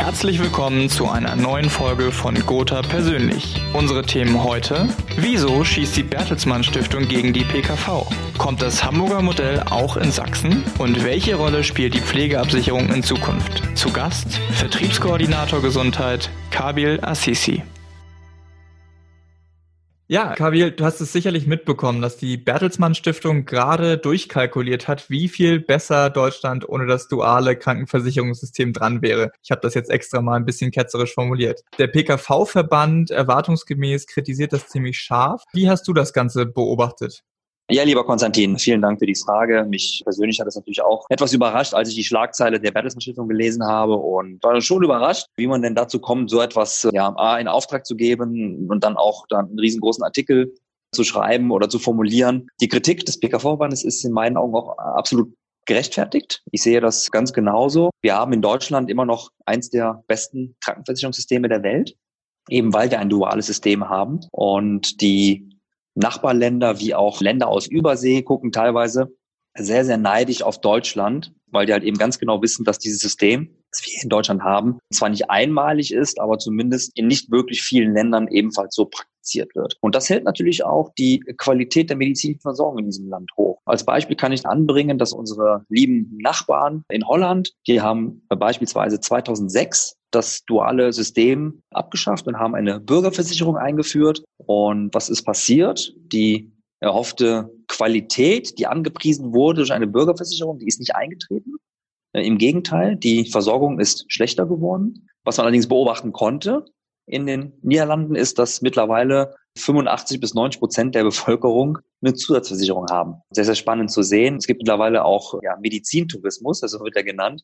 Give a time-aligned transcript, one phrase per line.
[0.00, 3.60] Herzlich willkommen zu einer neuen Folge von Gotha persönlich.
[3.74, 4.88] Unsere Themen heute:
[5.18, 8.06] Wieso schießt die Bertelsmann Stiftung gegen die PKV?
[8.38, 10.64] Kommt das Hamburger Modell auch in Sachsen?
[10.78, 13.62] Und welche Rolle spielt die Pflegeabsicherung in Zukunft?
[13.76, 17.62] Zu Gast Vertriebskoordinator Gesundheit Kabil Assisi.
[20.12, 25.28] Ja, Kabil, du hast es sicherlich mitbekommen, dass die Bertelsmann Stiftung gerade durchkalkuliert hat, wie
[25.28, 29.30] viel besser Deutschland ohne das duale Krankenversicherungssystem dran wäre.
[29.40, 31.60] Ich habe das jetzt extra mal ein bisschen ketzerisch formuliert.
[31.78, 35.44] Der PKV-Verband erwartungsgemäß kritisiert das ziemlich scharf.
[35.52, 37.22] Wie hast du das Ganze beobachtet?
[37.72, 39.64] Ja, lieber Konstantin, vielen Dank für die Frage.
[39.64, 43.28] Mich persönlich hat es natürlich auch etwas überrascht, als ich die Schlagzeile der Bertelsmann Stiftung
[43.28, 47.38] gelesen habe und war schon überrascht, wie man denn dazu kommt, so etwas ja, A,
[47.38, 50.52] in Auftrag zu geben und dann auch dann einen riesengroßen Artikel
[50.92, 52.48] zu schreiben oder zu formulieren.
[52.60, 55.32] Die Kritik des PKV-Verbandes ist in meinen Augen auch absolut
[55.64, 56.42] gerechtfertigt.
[56.50, 57.90] Ich sehe das ganz genauso.
[58.02, 61.94] Wir haben in Deutschland immer noch eins der besten Krankenversicherungssysteme der Welt,
[62.48, 65.59] eben weil wir ein duales System haben und die
[65.94, 69.08] Nachbarländer wie auch Länder aus Übersee gucken teilweise
[69.56, 73.59] sehr, sehr neidisch auf Deutschland, weil die halt eben ganz genau wissen, dass dieses System,
[73.72, 77.94] das wir in Deutschland haben, zwar nicht einmalig ist, aber zumindest in nicht wirklich vielen
[77.94, 79.76] Ländern ebenfalls so praktiziert wird.
[79.80, 83.60] Und das hält natürlich auch die Qualität der medizinischen Versorgung in diesem Land hoch.
[83.64, 89.96] Als Beispiel kann ich anbringen, dass unsere lieben Nachbarn in Holland, die haben beispielsweise 2006
[90.10, 94.24] das duale System abgeschafft und haben eine Bürgerversicherung eingeführt.
[94.38, 95.94] Und was ist passiert?
[96.12, 101.56] Die erhoffte Qualität, die angepriesen wurde durch eine Bürgerversicherung, die ist nicht eingetreten.
[102.12, 105.08] Äh, Im Gegenteil, die Versorgung ist schlechter geworden.
[105.24, 106.64] Was man allerdings beobachten konnte
[107.06, 113.16] in den Niederlanden ist, dass mittlerweile 85 bis 90 Prozent der Bevölkerung eine Zusatzversicherung haben.
[113.30, 114.36] Sehr, sehr spannend zu sehen.
[114.36, 117.42] Es gibt mittlerweile auch ja, Medizintourismus, also wird ja genannt.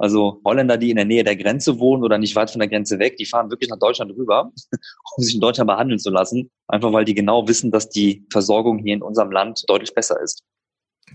[0.00, 3.00] Also Holländer, die in der Nähe der Grenze wohnen oder nicht weit von der Grenze
[3.00, 4.52] weg, die fahren wirklich nach Deutschland rüber,
[5.16, 6.50] um sich in Deutschland behandeln zu lassen.
[6.68, 10.44] Einfach weil die genau wissen, dass die Versorgung hier in unserem Land deutlich besser ist.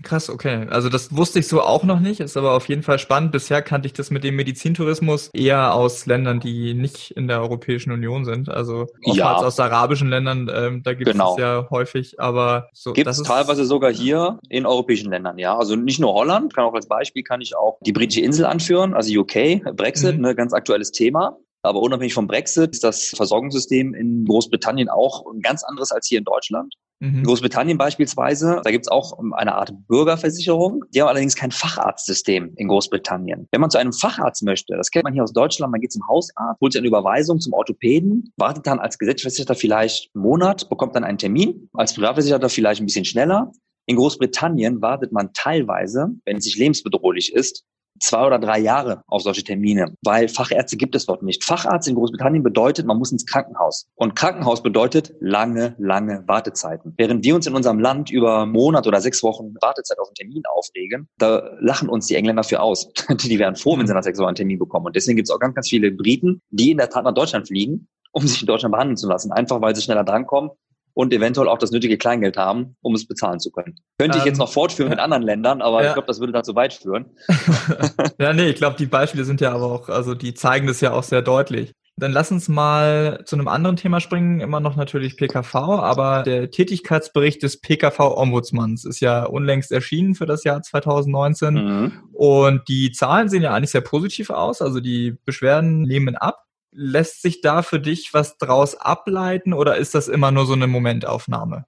[0.04, 0.66] Krass, okay.
[0.70, 3.32] Also das wusste ich so auch noch nicht, ist aber auf jeden Fall spannend.
[3.32, 7.90] Bisher kannte ich das mit dem Medizintourismus eher aus Ländern, die nicht in der Europäischen
[7.90, 8.48] Union sind.
[8.48, 9.36] Also oftmals ja.
[9.36, 11.34] aus arabischen Ländern, ähm, da gibt genau.
[11.34, 12.92] es ja häufig, aber so.
[12.92, 15.56] Gibt es teilweise sogar hier in europäischen Ländern, ja.
[15.56, 18.94] Also nicht nur Holland, kann auch als Beispiel kann ich auch die britische Insel anführen,
[18.94, 20.22] also UK, Brexit, mhm.
[20.22, 21.38] ne, ganz aktuelles Thema.
[21.62, 26.18] Aber unabhängig vom Brexit ist das Versorgungssystem in Großbritannien auch ein ganz anderes als hier
[26.18, 26.74] in Deutschland.
[27.04, 27.18] Mhm.
[27.18, 30.84] In Großbritannien beispielsweise, da gibt es auch eine Art Bürgerversicherung.
[30.94, 33.46] Die haben allerdings kein Facharztsystem in Großbritannien.
[33.50, 36.06] Wenn man zu einem Facharzt möchte, das kennt man hier aus Deutschland, man geht zum
[36.08, 40.96] Hausarzt, holt sich eine Überweisung zum Orthopäden, wartet dann als Gesetzesversicherter vielleicht einen Monat, bekommt
[40.96, 43.52] dann einen Termin, als Privatversicherter vielleicht ein bisschen schneller.
[43.86, 47.64] In Großbritannien wartet man teilweise, wenn es sich lebensbedrohlich ist,
[48.00, 51.44] zwei oder drei Jahre auf solche Termine, weil Fachärzte gibt es dort nicht.
[51.44, 53.86] Facharzt in Großbritannien bedeutet, man muss ins Krankenhaus.
[53.94, 56.94] Und Krankenhaus bedeutet lange, lange Wartezeiten.
[56.96, 60.42] Während wir uns in unserem Land über Monat oder sechs Wochen Wartezeit auf einen Termin
[60.54, 62.92] aufregen, da lachen uns die Engländer für aus.
[63.08, 64.86] die wären froh, wenn sie nach sechs Wochen einen Termin bekommen.
[64.86, 67.48] Und deswegen gibt es auch ganz, ganz viele Briten, die in der Tat nach Deutschland
[67.48, 69.32] fliegen, um sich in Deutschland behandeln zu lassen.
[69.32, 70.50] Einfach weil sie schneller drankommen
[70.94, 73.76] und eventuell auch das nötige Kleingeld haben, um es bezahlen zu können.
[73.98, 75.88] Könnte ich jetzt ähm, noch fortführen mit anderen Ländern, aber ja.
[75.88, 77.16] ich glaube, das würde dazu weit führen.
[78.18, 80.92] ja, nee, ich glaube, die Beispiele sind ja aber auch, also die zeigen das ja
[80.92, 81.72] auch sehr deutlich.
[81.96, 86.50] Dann lass uns mal zu einem anderen Thema springen, immer noch natürlich PKV, aber der
[86.50, 91.92] Tätigkeitsbericht des PKV-Ombudsmanns ist ja unlängst erschienen für das Jahr 2019 mhm.
[92.12, 96.40] und die Zahlen sehen ja eigentlich sehr positiv aus, also die Beschwerden nehmen ab.
[96.76, 100.66] Lässt sich da für dich was draus ableiten oder ist das immer nur so eine
[100.66, 101.66] Momentaufnahme?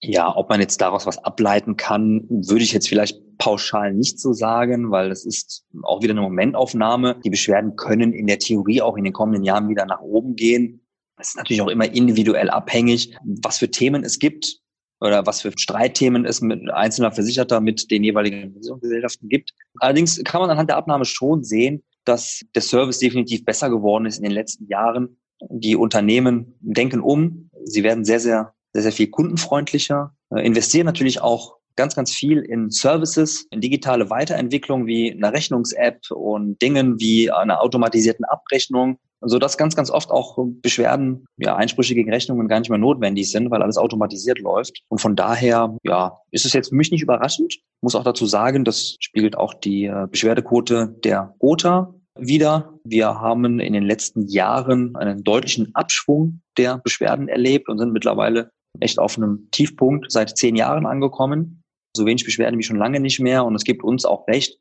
[0.00, 4.32] Ja, ob man jetzt daraus was ableiten kann, würde ich jetzt vielleicht pauschal nicht so
[4.32, 7.20] sagen, weil es ist auch wieder eine Momentaufnahme.
[7.24, 10.86] Die Beschwerden können in der Theorie auch in den kommenden Jahren wieder nach oben gehen.
[11.18, 14.60] Es ist natürlich auch immer individuell abhängig, was für Themen es gibt
[15.00, 19.52] oder was für Streitthemen es mit einzelner Versicherter mit den jeweiligen Versicherungsgesellschaften gibt.
[19.80, 24.16] Allerdings kann man anhand der Abnahme schon sehen, dass der Service definitiv besser geworden ist
[24.16, 25.18] in den letzten Jahren.
[25.50, 27.50] Die Unternehmen denken um.
[27.64, 32.38] Sie werden sehr, sehr, sehr, sehr viel kundenfreundlicher, äh, investieren natürlich auch ganz, ganz viel
[32.38, 39.38] in Services, in digitale Weiterentwicklung wie eine Rechnungs-App und Dingen wie einer automatisierten Abrechnung, so
[39.38, 43.50] dass ganz, ganz oft auch Beschwerden, ja, Einsprüche gegen Rechnungen gar nicht mehr notwendig sind,
[43.50, 44.82] weil alles automatisiert läuft.
[44.88, 47.58] Und von daher, ja, ist es jetzt für mich nicht überraschend.
[47.80, 52.74] Muss auch dazu sagen, das spiegelt auch die äh, Beschwerdequote der OTA wieder.
[52.84, 58.50] Wir haben in den letzten Jahren einen deutlichen Abschwung der Beschwerden erlebt und sind mittlerweile
[58.80, 61.62] echt auf einem Tiefpunkt seit zehn Jahren angekommen.
[61.96, 63.44] So wenig Beschwerden wie schon lange nicht mehr.
[63.44, 64.58] Und es gibt uns auch recht,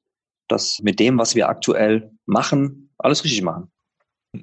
[0.48, 3.72] dass mit dem, was wir aktuell machen, alles richtig machen.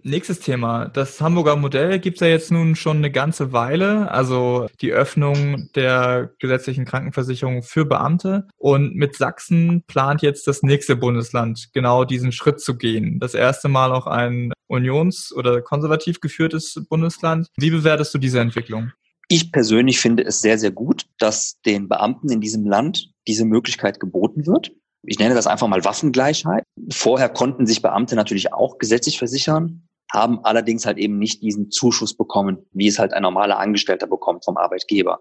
[0.02, 0.88] Nächstes Thema.
[0.88, 5.68] Das Hamburger Modell gibt es ja jetzt nun schon eine ganze Weile, also die Öffnung
[5.74, 8.48] der gesetzlichen Krankenversicherung für Beamte.
[8.56, 13.20] Und mit Sachsen plant jetzt das nächste Bundesland genau diesen Schritt zu gehen.
[13.20, 17.48] Das erste Mal auch ein unions- oder konservativ geführtes Bundesland.
[17.56, 18.92] Wie bewertest du diese Entwicklung?
[19.28, 24.00] Ich persönlich finde es sehr, sehr gut, dass den Beamten in diesem Land diese Möglichkeit
[24.00, 24.72] geboten wird
[25.04, 26.64] ich nenne das einfach mal Waffengleichheit.
[26.90, 32.16] Vorher konnten sich Beamte natürlich auch gesetzlich versichern, haben allerdings halt eben nicht diesen Zuschuss
[32.16, 35.20] bekommen, wie es halt ein normaler Angestellter bekommt vom Arbeitgeber.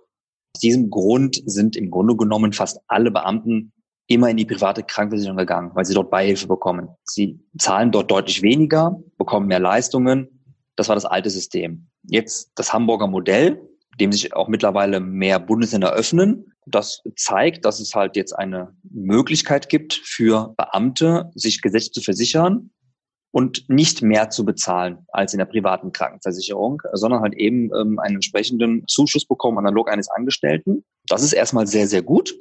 [0.56, 3.72] Aus diesem Grund sind im Grunde genommen fast alle Beamten
[4.08, 6.90] immer in die private Krankenversicherung gegangen, weil sie dort Beihilfe bekommen.
[7.04, 10.44] Sie zahlen dort deutlich weniger, bekommen mehr Leistungen.
[10.76, 11.88] Das war das alte System.
[12.04, 13.62] Jetzt das Hamburger Modell,
[14.00, 19.70] dem sich auch mittlerweile mehr Bundesländer öffnen, das zeigt, dass es halt jetzt eine Möglichkeit
[19.70, 22.72] gibt für Beamte, sich gesetzlich zu versichern
[23.32, 28.16] und nicht mehr zu bezahlen als in der privaten Krankenversicherung, sondern halt eben ähm, einen
[28.16, 30.84] entsprechenden Zuschuss bekommen, analog eines Angestellten.
[31.08, 32.36] Das ist erstmal sehr, sehr gut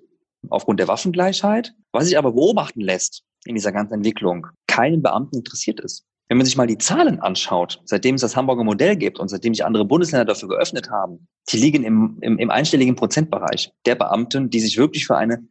[0.49, 1.75] aufgrund der Waffengleichheit.
[1.93, 6.05] Was sich aber beobachten lässt in dieser ganzen Entwicklung, keinen Beamten interessiert ist.
[6.31, 9.53] Wenn man sich mal die Zahlen anschaut, seitdem es das Hamburger Modell gibt und seitdem
[9.53, 14.49] sich andere Bundesländer dafür geöffnet haben, die liegen im, im, im einstelligen Prozentbereich der Beamten,
[14.49, 15.43] die sich wirklich für eine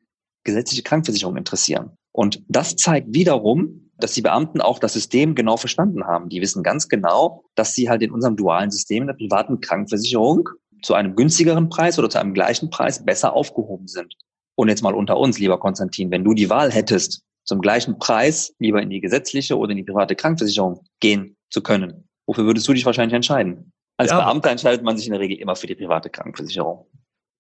[0.46, 1.98] gesetzliche Krankenversicherung interessieren.
[2.14, 6.30] Und das zeigt wiederum, dass die Beamten auch das System genau verstanden haben.
[6.30, 10.48] Die wissen ganz genau, dass sie halt in unserem dualen System in der privaten Krankenversicherung
[10.82, 14.16] zu einem günstigeren Preis oder zu einem gleichen Preis besser aufgehoben sind.
[14.56, 18.54] Und jetzt mal unter uns, lieber Konstantin, wenn du die Wahl hättest, zum gleichen Preis
[18.60, 22.08] lieber in die gesetzliche oder in die private Krankenversicherung gehen zu können.
[22.28, 23.74] Wofür würdest du dich wahrscheinlich entscheiden?
[23.98, 24.20] Als ja.
[24.20, 26.86] Beamter entscheidet man sich in der Regel immer für die private Krankenversicherung.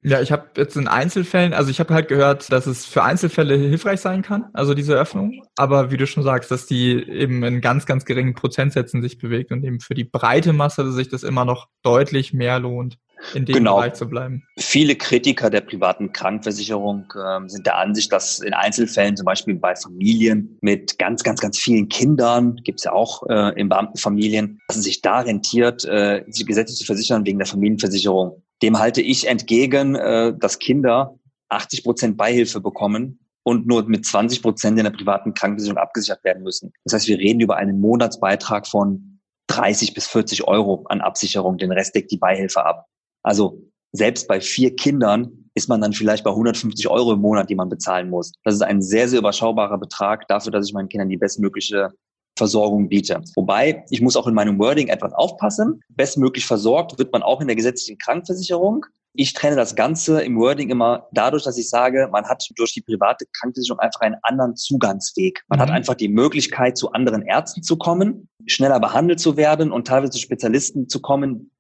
[0.01, 3.55] Ja, ich habe jetzt in Einzelfällen, also ich habe halt gehört, dass es für Einzelfälle
[3.55, 5.43] hilfreich sein kann, also diese Öffnung.
[5.57, 9.51] Aber wie du schon sagst, dass die eben in ganz, ganz geringen Prozentsätzen sich bewegt
[9.51, 12.97] und eben für die breite Masse sich das immer noch deutlich mehr lohnt
[13.33, 13.77] in dem genau.
[13.77, 14.43] Bereich zu bleiben.
[14.57, 19.75] Viele Kritiker der privaten Krankenversicherung äh, sind der Ansicht, dass in Einzelfällen, zum Beispiel bei
[19.75, 24.77] Familien mit ganz, ganz, ganz vielen Kindern, gibt es ja auch äh, in Beamtenfamilien, dass
[24.77, 28.41] es sich da rentiert, äh, sich gesetzlich zu versichern wegen der Familienversicherung.
[28.61, 31.15] Dem halte ich entgegen, äh, dass Kinder
[31.49, 36.43] 80 Prozent Beihilfe bekommen und nur mit 20 Prozent in der privaten Krankenversicherung abgesichert werden
[36.43, 36.71] müssen.
[36.83, 41.57] Das heißt, wir reden über einen Monatsbeitrag von 30 bis 40 Euro an Absicherung.
[41.57, 42.85] Den Rest deckt die Beihilfe ab.
[43.29, 43.61] Also
[43.91, 47.69] selbst bei vier Kindern ist man dann vielleicht bei 150 Euro im Monat, die man
[47.69, 48.31] bezahlen muss.
[48.43, 51.91] Das ist ein sehr, sehr überschaubarer Betrag dafür, dass ich meinen Kindern die bestmögliche
[52.35, 53.21] Versorgung biete.
[53.35, 55.79] Wobei, ich muss auch in meinem Wording etwas aufpassen.
[55.89, 58.87] Bestmöglich versorgt wird man auch in der gesetzlichen Krankenversicherung.
[59.13, 62.81] Ich trenne das Ganze im Wording immer dadurch, dass ich sage, man hat durch die
[62.81, 65.43] private Krankenversicherung einfach einen anderen Zugangsweg.
[65.49, 65.63] Man mhm.
[65.63, 70.13] hat einfach die Möglichkeit, zu anderen Ärzten zu kommen, schneller behandelt zu werden und teilweise
[70.13, 71.51] zu Spezialisten zu kommen,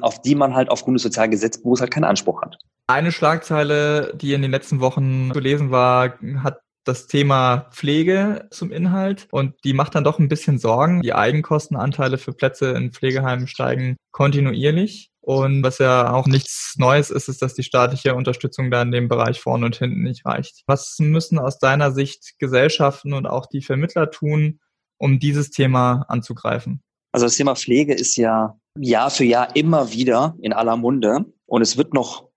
[0.00, 2.58] auf die man halt aufgrund des Sozialgesetzbuchs halt keinen Anspruch hat.
[2.86, 8.72] Eine Schlagzeile, die in den letzten Wochen zu lesen war, hat das Thema Pflege zum
[8.72, 11.02] Inhalt und die macht dann doch ein bisschen Sorgen.
[11.02, 15.10] Die Eigenkostenanteile für Plätze in Pflegeheimen steigen kontinuierlich.
[15.20, 19.08] Und was ja auch nichts Neues ist, ist, dass die staatliche Unterstützung da in dem
[19.08, 20.62] Bereich vorne und hinten nicht reicht.
[20.66, 24.60] Was müssen aus deiner Sicht Gesellschaften und auch die Vermittler tun,
[24.96, 26.80] um dieses Thema anzugreifen?
[27.12, 31.62] Also das Thema Pflege ist ja Jahr für Jahr immer wieder in aller Munde und
[31.62, 32.28] es wird noch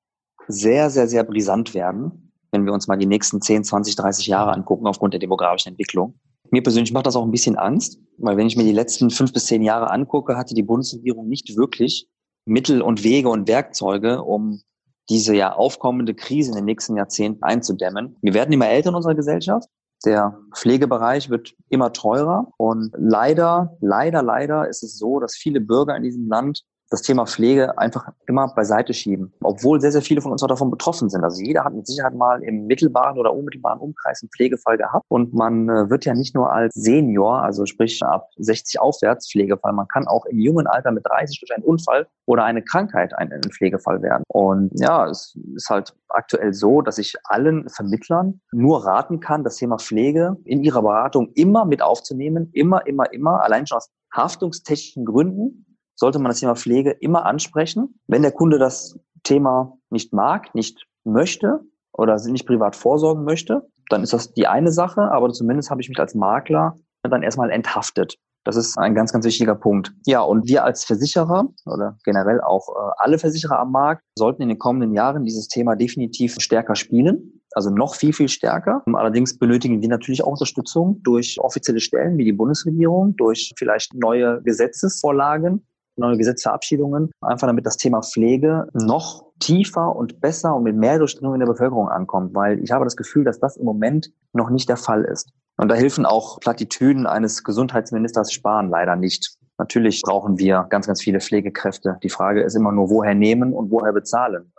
[0.48, 4.52] sehr, sehr, sehr brisant werden, wenn wir uns mal die nächsten 10, 20, 30 Jahre
[4.54, 6.20] angucken aufgrund der demografischen Entwicklung.
[6.50, 9.32] Mir persönlich macht das auch ein bisschen Angst, weil wenn ich mir die letzten fünf
[9.32, 12.08] bis zehn Jahre angucke, hatte die Bundesregierung nicht wirklich
[12.46, 14.62] Mittel und Wege und Werkzeuge, um
[15.10, 18.18] diese ja aufkommende Krise in den nächsten Jahrzehnten einzudämmen.
[18.22, 19.70] Wir werden immer älter in unserer Gesellschaft.
[20.06, 25.96] Der Pflegebereich wird immer teurer und leider, leider, leider ist es so, dass viele Bürger
[25.96, 30.32] in diesem Land das Thema Pflege einfach immer beiseite schieben, obwohl sehr, sehr viele von
[30.32, 31.24] uns auch davon betroffen sind.
[31.24, 35.34] Also jeder hat mit Sicherheit mal im mittelbaren oder unmittelbaren Umkreis einen Pflegefall gehabt und
[35.34, 39.88] man äh, wird ja nicht nur als Senior, also sprich ab 60 aufwärts Pflegefall, man
[39.88, 44.02] kann auch im jungen Alter mit 30 durch einen Unfall oder eine Krankheit ein, Pflegefall
[44.02, 44.24] werden.
[44.28, 49.56] Und ja, es ist halt aktuell so, dass ich allen Vermittlern nur raten kann, das
[49.56, 55.06] Thema Pflege in ihrer Beratung immer mit aufzunehmen, immer, immer, immer, allein schon aus haftungstechnischen
[55.06, 55.66] Gründen,
[56.02, 58.00] sollte man das Thema Pflege immer ansprechen.
[58.08, 61.60] Wenn der Kunde das Thema nicht mag, nicht möchte
[61.94, 65.90] oder nicht privat vorsorgen möchte, dann ist das die eine Sache, aber zumindest habe ich
[65.90, 68.18] mich als Makler dann erstmal enthaftet.
[68.44, 69.94] Das ist ein ganz, ganz wichtiger Punkt.
[70.08, 74.50] Ja, und wir als Versicherer oder generell auch äh, alle Versicherer am Markt sollten in
[74.50, 77.44] den kommenden Jahren dieses Thema definitiv stärker spielen.
[77.54, 78.82] also noch viel, viel stärker.
[78.94, 84.42] Allerdings benötigen die natürlich auch Unterstützung durch offizielle Stellen wie die Bundesregierung, durch vielleicht neue
[84.42, 91.00] Gesetzesvorlagen, neue Gesetzverabschiedungen, einfach damit das Thema Pflege noch tiefer und besser und mit mehr
[91.00, 94.50] Durchdringung in der Bevölkerung ankommt, weil ich habe das Gefühl, dass das im Moment noch
[94.50, 95.32] nicht der Fall ist.
[95.58, 99.36] Und da helfen auch Plattitüden eines Gesundheitsministers Spahn leider nicht.
[99.58, 101.98] Natürlich brauchen wir ganz, ganz viele Pflegekräfte.
[102.02, 104.52] Die Frage ist immer nur, woher nehmen und woher bezahlen.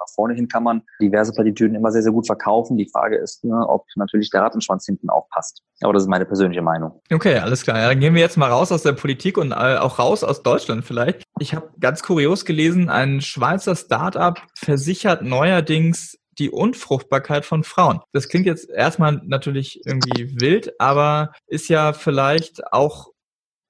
[0.00, 2.76] Nach vorne hin kann man diverse Plattitüden immer sehr, sehr gut verkaufen.
[2.76, 5.62] Die Frage ist, ne, ob natürlich der Rattenschwanz hinten auch passt.
[5.82, 7.00] Aber das ist meine persönliche Meinung.
[7.12, 7.78] Okay, alles klar.
[7.78, 10.42] Ja, dann gehen wir jetzt mal raus aus der Politik und äh, auch raus aus
[10.42, 11.22] Deutschland vielleicht.
[11.38, 18.00] Ich habe ganz kurios gelesen, ein Schweizer Startup versichert neuerdings die Unfruchtbarkeit von Frauen.
[18.12, 23.10] Das klingt jetzt erstmal natürlich irgendwie wild, aber ist ja vielleicht auch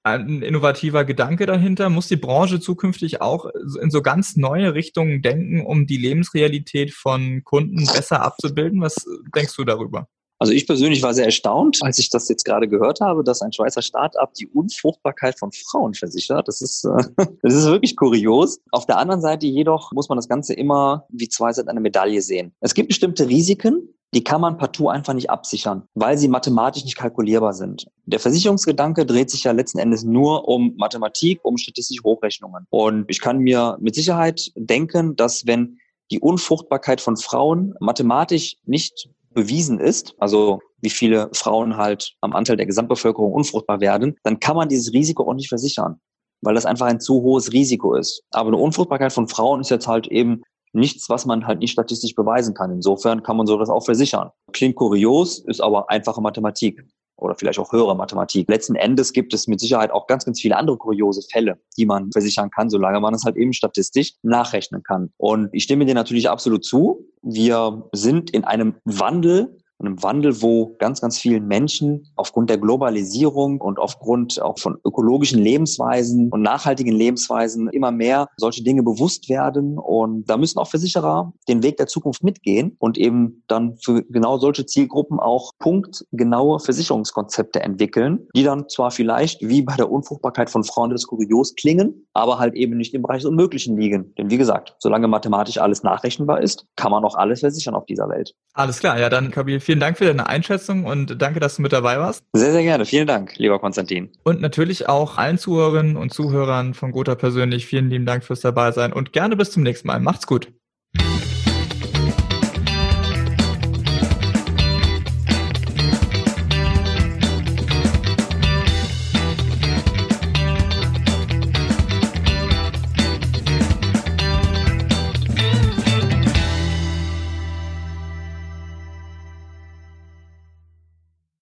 [0.03, 1.89] ein innovativer Gedanke dahinter?
[1.89, 3.45] Muss die Branche zukünftig auch
[3.81, 8.81] in so ganz neue Richtungen denken, um die Lebensrealität von Kunden besser abzubilden?
[8.81, 8.95] Was
[9.35, 10.07] denkst du darüber?
[10.41, 13.53] Also ich persönlich war sehr erstaunt, als ich das jetzt gerade gehört habe, dass ein
[13.53, 16.47] Schweizer Start-up die Unfruchtbarkeit von Frauen versichert.
[16.47, 17.03] Das ist, äh,
[17.43, 18.59] das ist wirklich kurios.
[18.71, 22.23] Auf der anderen Seite jedoch muss man das Ganze immer wie zwei Seiten einer Medaille
[22.23, 22.55] sehen.
[22.59, 26.97] Es gibt bestimmte Risiken, die kann man partout einfach nicht absichern, weil sie mathematisch nicht
[26.97, 27.85] kalkulierbar sind.
[28.05, 32.65] Der Versicherungsgedanke dreht sich ja letzten Endes nur um Mathematik, um statistische Hochrechnungen.
[32.69, 35.77] Und ich kann mir mit Sicherheit denken, dass wenn
[36.11, 42.57] die Unfruchtbarkeit von Frauen mathematisch nicht bewiesen ist, also wie viele Frauen halt am Anteil
[42.57, 46.01] der Gesamtbevölkerung unfruchtbar werden, dann kann man dieses Risiko auch nicht versichern,
[46.41, 48.23] weil das einfach ein zu hohes Risiko ist.
[48.31, 50.41] Aber eine Unfruchtbarkeit von Frauen ist jetzt halt eben
[50.73, 52.71] nichts, was man halt nicht statistisch beweisen kann.
[52.71, 54.29] Insofern kann man sowas auch versichern.
[54.53, 56.83] Klingt kurios, ist aber einfache Mathematik
[57.21, 58.49] oder vielleicht auch höhere Mathematik.
[58.49, 62.11] Letzten Endes gibt es mit Sicherheit auch ganz, ganz viele andere kuriose Fälle, die man
[62.11, 65.11] versichern kann, solange man es halt eben statistisch nachrechnen kann.
[65.17, 67.05] Und ich stimme dir natürlich absolut zu.
[67.21, 73.59] Wir sind in einem Wandel einem Wandel, wo ganz, ganz vielen Menschen aufgrund der Globalisierung
[73.61, 79.77] und aufgrund auch von ökologischen Lebensweisen und nachhaltigen Lebensweisen immer mehr solche Dinge bewusst werden.
[79.77, 84.37] Und da müssen auch Versicherer den Weg der Zukunft mitgehen und eben dann für genau
[84.37, 90.63] solche Zielgruppen auch punktgenaue Versicherungskonzepte entwickeln, die dann zwar vielleicht wie bei der Unfruchtbarkeit von
[90.63, 94.13] Frauen des Kurios klingen, aber halt eben nicht im Bereich des Unmöglichen liegen.
[94.17, 98.09] Denn wie gesagt, solange mathematisch alles nachrechenbar ist, kann man auch alles versichern auf dieser
[98.09, 98.33] Welt.
[98.53, 101.71] Alles klar, ja, dann Kabil, vielen Dank für deine Einschätzung und danke, dass du mit
[101.71, 102.25] dabei warst.
[102.33, 102.85] Sehr, sehr gerne.
[102.85, 104.09] Vielen Dank, lieber Konstantin.
[104.23, 108.91] Und natürlich auch allen Zuhörerinnen und Zuhörern von Gotha persönlich vielen lieben Dank fürs Dabeisein
[108.91, 110.01] und gerne bis zum nächsten Mal.
[110.01, 110.51] Macht's gut.